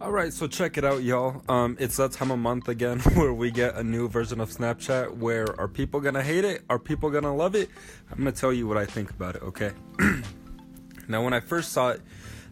[0.00, 1.42] All right, so check it out, y'all.
[1.46, 5.18] Um, it's that time of month again where we get a new version of Snapchat.
[5.18, 6.62] Where are people gonna hate it?
[6.70, 7.68] Are people gonna love it?
[8.10, 9.42] I'm gonna tell you what I think about it.
[9.42, 9.72] Okay.
[11.08, 12.00] now, when I first saw it,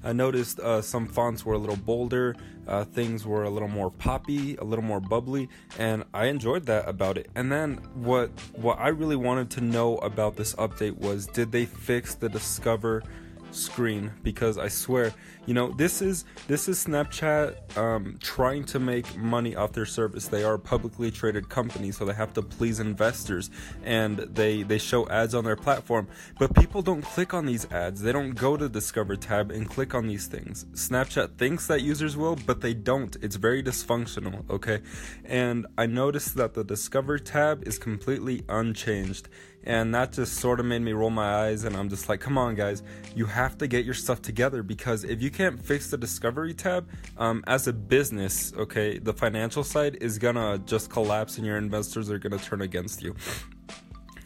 [0.05, 3.91] I noticed uh, some fonts were a little bolder, uh, things were a little more
[3.91, 7.31] poppy, a little more bubbly, and I enjoyed that about it.
[7.35, 11.65] And then what what I really wanted to know about this update was, did they
[11.65, 13.05] fix the Discover?
[13.51, 15.13] Screen because I swear,
[15.47, 20.29] you know, this is this is Snapchat um, trying to make money off their service.
[20.29, 23.51] They are a publicly traded company, so they have to please investors,
[23.83, 26.09] and they they show ads on their platform.
[26.39, 28.03] But people don't click on these ads.
[28.03, 30.67] They don't go to Discover tab and click on these things.
[30.73, 33.17] Snapchat thinks that users will, but they don't.
[33.23, 34.49] It's very dysfunctional.
[34.51, 34.81] Okay,
[35.25, 39.29] and I noticed that the Discover tab is completely unchanged
[39.65, 42.39] and that just sort of made me roll my eyes and i'm just like come
[42.39, 42.83] on guys
[43.15, 46.89] you have to get your stuff together because if you can't fix the discovery tab
[47.17, 52.11] um, as a business okay the financial side is gonna just collapse and your investors
[52.11, 53.15] are gonna turn against you.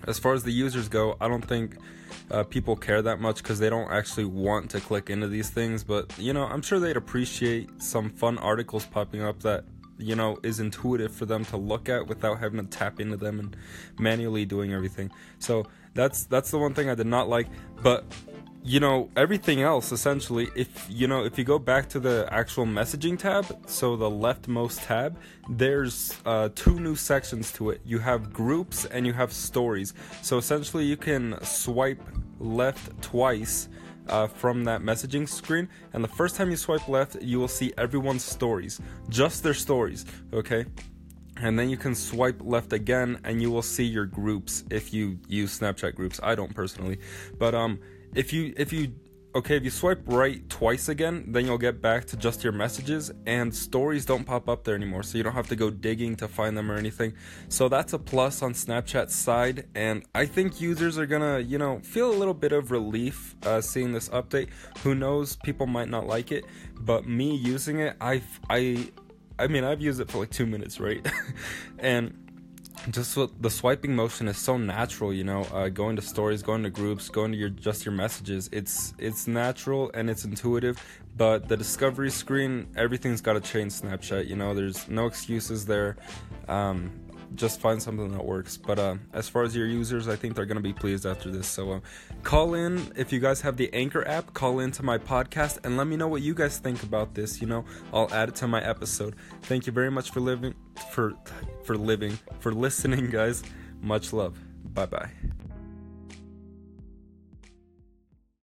[0.04, 1.76] As far as the users go i don't think
[2.30, 5.84] uh, people care that much because they don't actually want to click into these things
[5.84, 9.64] but you know i'm sure they'd appreciate some fun articles popping up that
[10.02, 13.38] you know is intuitive for them to look at without having to tap into them
[13.38, 13.56] and
[13.98, 15.10] manually doing everything.
[15.38, 17.48] So that's that's the one thing i did not like.
[17.82, 18.04] But
[18.64, 22.64] you know everything else essentially if you know if you go back to the actual
[22.64, 27.80] messaging tab so the leftmost tab there's uh, two new sections to it.
[27.84, 29.94] You have groups and you have stories.
[30.22, 32.00] So essentially you can swipe
[32.38, 33.68] left twice
[34.08, 35.68] uh, from that messaging screen.
[35.92, 40.04] And the first time you swipe left, you will see everyone's stories, just their stories,
[40.32, 40.64] okay?
[41.36, 45.18] And then you can swipe left again and you will see your groups if you
[45.28, 46.20] use Snapchat groups.
[46.22, 46.98] I don't personally.
[47.38, 47.80] But um
[48.14, 48.92] if you if you
[49.34, 53.10] okay, if you swipe right twice again, then you'll get back to just your messages,
[53.26, 56.28] and stories don't pop up there anymore, so you don't have to go digging to
[56.28, 57.14] find them or anything.
[57.48, 61.80] So that's a plus on Snapchat's side, and I think users are gonna, you know,
[61.80, 64.48] feel a little bit of relief uh, seeing this update.
[64.82, 65.36] Who knows?
[65.36, 66.44] People might not like it,
[66.80, 68.90] but me using it, I've, I,
[69.38, 71.06] I mean, I've used it for like two minutes, right?
[71.78, 72.18] and
[72.90, 76.70] just the swiping motion is so natural you know uh, going to stories going to
[76.70, 78.48] groups going to your just your messages.
[78.52, 80.82] It's it's natural and it's intuitive
[81.16, 85.96] but the discovery screen everything's got to change snapchat you know there's no excuses there.
[86.48, 86.92] Um,
[87.34, 88.56] just find something that works.
[88.56, 91.30] But uh, as far as your users, I think they're going to be pleased after
[91.30, 91.46] this.
[91.46, 91.80] So uh,
[92.22, 95.86] call in if you guys have the Anchor app, call into my podcast and let
[95.86, 97.40] me know what you guys think about this.
[97.40, 99.16] You know, I'll add it to my episode.
[99.42, 100.54] Thank you very much for living,
[100.90, 101.14] for,
[101.64, 103.42] for living, for listening, guys.
[103.80, 104.38] Much love.
[104.74, 105.10] Bye bye.